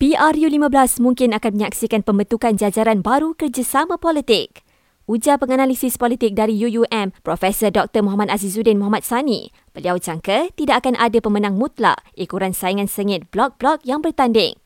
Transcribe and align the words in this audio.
PRU15 0.00 0.96
mungkin 1.04 1.36
akan 1.36 1.60
menyaksikan 1.60 2.00
pembentukan 2.00 2.56
jajaran 2.56 3.04
baru 3.04 3.36
kerjasama 3.36 4.00
politik. 4.00 4.64
Ujar 5.04 5.36
penganalisis 5.36 6.00
politik 6.00 6.32
dari 6.32 6.56
UUM, 6.56 7.12
Profesor 7.20 7.68
Dr. 7.68 8.00
Muhammad 8.00 8.32
Azizuddin 8.32 8.80
Muhammad 8.80 9.04
Sani. 9.04 9.52
Beliau 9.76 10.00
jangka 10.00 10.56
tidak 10.56 10.88
akan 10.88 10.96
ada 10.96 11.20
pemenang 11.20 11.60
mutlak 11.60 12.00
ikuran 12.16 12.56
saingan 12.56 12.88
sengit 12.88 13.28
blok-blok 13.28 13.84
yang 13.84 14.00
bertanding 14.00 14.56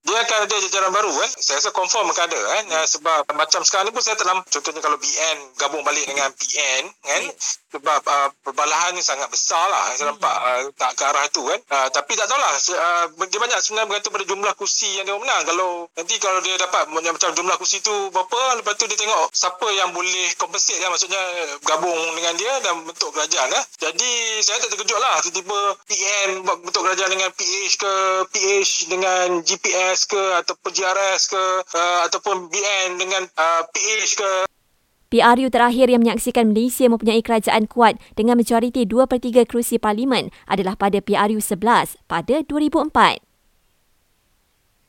dia 0.00 0.16
akan 0.16 0.38
ada 0.48 0.56
jajaran 0.64 0.92
baru 0.96 1.12
kan 1.12 1.30
saya 1.36 1.60
rasa 1.60 1.70
confirm 1.76 2.08
akan 2.08 2.24
ada 2.24 2.40
kan 2.40 2.64
hmm. 2.72 2.86
sebab 2.88 3.18
macam 3.36 3.60
sekarang 3.68 3.88
ni 3.88 3.92
pun 3.92 4.00
saya 4.00 4.16
telah 4.16 4.40
contohnya 4.48 4.80
kalau 4.80 4.96
BN 4.96 5.36
gabung 5.60 5.84
balik 5.84 6.08
dengan 6.08 6.32
PN 6.32 6.88
kan 7.04 7.22
hmm. 7.28 7.36
sebab 7.76 8.00
uh, 8.08 8.28
perbalahan 8.40 8.96
ni 8.96 9.04
sangat 9.04 9.28
besar 9.28 9.60
lah 9.68 9.92
saya 9.92 10.08
hmm. 10.08 10.10
nampak 10.16 10.36
uh, 10.40 10.60
tak 10.72 10.92
ke 10.96 11.02
arah 11.04 11.24
tu 11.28 11.44
kan 11.44 11.60
uh, 11.68 11.88
tapi 11.92 12.16
tak 12.16 12.26
tahulah 12.32 12.48
uh, 12.56 13.04
dia 13.28 13.38
banyak 13.38 13.58
sebenarnya 13.60 13.88
bergantung 13.92 14.14
pada 14.16 14.24
jumlah 14.24 14.52
kursi 14.56 14.88
yang 14.96 15.04
dia 15.04 15.16
menang 15.20 15.42
kalau 15.44 15.70
nanti 15.92 16.14
kalau 16.16 16.40
dia 16.40 16.56
dapat 16.56 16.88
macam 16.88 17.30
jumlah 17.36 17.56
kursi 17.60 17.84
tu 17.84 17.92
berapa 18.08 18.40
lepas 18.56 18.80
tu 18.80 18.88
dia 18.88 18.96
tengok 18.96 19.28
siapa 19.36 19.66
yang 19.76 19.92
boleh 19.92 20.32
compensate 20.40 20.80
kan 20.80 20.88
maksudnya 20.88 21.20
gabung 21.68 22.00
dengan 22.16 22.34
dia 22.40 22.52
dan 22.64 22.88
bentuk 22.88 23.12
kerajaan 23.12 23.52
lah. 23.52 23.64
jadi 23.76 24.12
saya 24.40 24.64
tak 24.64 24.72
terkejut 24.72 24.96
lah 24.96 25.20
tiba-tiba 25.20 25.58
PN 25.84 26.28
bentuk 26.64 26.82
kerajaan 26.88 27.12
dengan 27.12 27.28
PH 27.36 27.72
ke 27.76 27.92
PH 28.32 28.70
dengan 28.88 29.26
GPS 29.44 29.89
PNS 29.90 30.06
ke 30.06 30.22
ataupun 30.38 30.70
GRS 30.70 31.22
ke 31.34 31.42
uh, 31.74 32.00
ataupun 32.06 32.46
BN 32.46 33.02
dengan 33.02 33.26
uh, 33.26 33.66
PH 33.74 34.22
ke. 34.22 34.30
PRU 35.10 35.50
terakhir 35.50 35.90
yang 35.90 36.06
menyaksikan 36.06 36.54
Malaysia 36.54 36.86
mempunyai 36.86 37.18
kerajaan 37.26 37.66
kuat 37.66 37.98
dengan 38.14 38.38
majoriti 38.38 38.86
2 38.86 39.10
per 39.10 39.18
3 39.18 39.42
kerusi 39.50 39.82
parlimen 39.82 40.30
adalah 40.46 40.78
pada 40.78 41.02
PRU 41.02 41.42
11 41.42 42.06
pada 42.06 42.36
2004. 42.46 43.18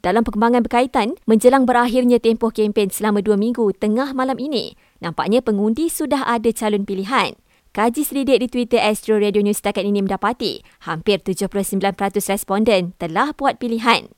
Dalam 0.00 0.24
perkembangan 0.24 0.64
berkaitan, 0.64 1.20
menjelang 1.28 1.68
berakhirnya 1.68 2.16
tempoh 2.16 2.48
kempen 2.48 2.88
selama 2.88 3.20
dua 3.20 3.36
minggu 3.36 3.76
tengah 3.76 4.16
malam 4.16 4.40
ini, 4.40 4.80
nampaknya 5.04 5.44
pengundi 5.44 5.92
sudah 5.92 6.24
ada 6.24 6.48
calon 6.56 6.88
pilihan. 6.88 7.36
Kaji 7.76 8.00
selidik 8.00 8.40
di 8.40 8.48
Twitter 8.48 8.80
Astro 8.80 9.20
Radio 9.20 9.44
News 9.44 9.60
setakat 9.60 9.84
ini 9.84 10.00
mendapati 10.00 10.64
hampir 10.88 11.20
79% 11.20 11.92
responden 12.32 12.96
telah 12.96 13.36
buat 13.36 13.60
pilihan. 13.60 14.08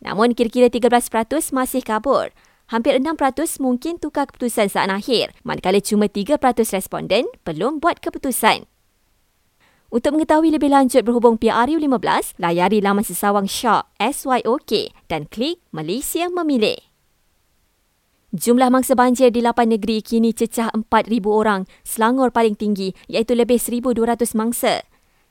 Namun 0.00 0.32
kira-kira 0.32 0.72
13% 0.72 1.52
masih 1.52 1.84
kabur. 1.84 2.32
Hampir 2.70 2.96
6% 2.96 3.58
mungkin 3.58 3.98
tukar 3.98 4.30
keputusan 4.30 4.70
saat 4.70 4.86
akhir, 4.86 5.34
manakala 5.42 5.82
cuma 5.82 6.06
3% 6.06 6.38
responden 6.70 7.26
belum 7.42 7.82
buat 7.82 7.98
keputusan. 7.98 8.70
Untuk 9.90 10.14
mengetahui 10.14 10.54
lebih 10.54 10.70
lanjut 10.70 11.02
berhubung 11.02 11.34
PRU15, 11.34 12.38
layari 12.38 12.78
laman 12.78 13.02
sesawang 13.02 13.50
Syok 13.50 13.90
SYOK 13.98 14.94
dan 15.10 15.26
klik 15.26 15.58
Malaysia 15.74 16.30
Memilih. 16.30 16.78
Jumlah 18.30 18.70
mangsa 18.70 18.94
banjir 18.94 19.34
di 19.34 19.42
8 19.42 19.66
negeri 19.66 19.98
kini 19.98 20.30
cecah 20.30 20.70
4,000 20.70 21.26
orang, 21.26 21.66
Selangor 21.82 22.30
paling 22.30 22.54
tinggi 22.54 22.94
iaitu 23.10 23.34
lebih 23.34 23.58
1,200 23.58 24.38
mangsa. 24.38 24.86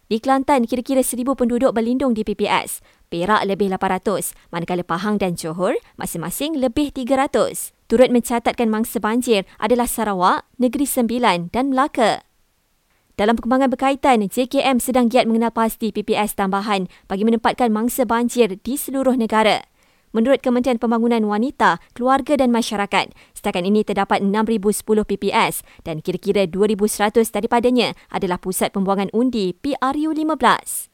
Di 0.09 0.17
Kelantan, 0.17 0.65
kira-kira 0.65 1.05
seribu 1.05 1.37
penduduk 1.37 1.69
berlindung 1.69 2.17
di 2.17 2.25
PPS. 2.25 2.81
Perak 3.13 3.45
lebih 3.45 3.69
800, 3.69 4.33
manakala 4.49 4.81
Pahang 4.81 5.21
dan 5.21 5.37
Johor 5.37 5.77
masing-masing 6.01 6.57
lebih 6.57 6.89
300. 6.89 7.77
Turut 7.85 8.09
mencatatkan 8.09 8.73
mangsa 8.73 8.97
banjir 8.97 9.45
adalah 9.61 9.85
Sarawak, 9.85 10.49
Negeri 10.57 10.89
Sembilan 10.89 11.53
dan 11.53 11.69
Melaka. 11.69 12.25
Dalam 13.21 13.37
perkembangan 13.37 13.69
berkaitan, 13.69 14.25
JKM 14.25 14.81
sedang 14.81 15.13
giat 15.13 15.29
mengenal 15.29 15.53
pasti 15.53 15.93
PPS 15.93 16.33
tambahan 16.33 16.89
bagi 17.05 17.29
menempatkan 17.29 17.69
mangsa 17.69 18.01
banjir 18.01 18.57
di 18.65 18.81
seluruh 18.81 19.13
negara. 19.13 19.68
Menurut 20.09 20.41
Kementerian 20.41 20.81
Pembangunan 20.81 21.21
Wanita, 21.21 21.77
Keluarga 21.93 22.33
dan 22.33 22.49
Masyarakat, 22.49 23.13
setakat 23.37 23.61
ini 23.61 23.85
terdapat 23.85 24.25
6,010 24.25 25.05
PPS 25.05 25.61
dan 25.85 26.01
kira-kira 26.01 26.49
2,100 26.49 27.29
daripadanya 27.29 27.93
adalah 28.09 28.41
pusat 28.41 28.73
pembuangan 28.73 29.13
undi 29.13 29.53
PRU15. 29.61 30.89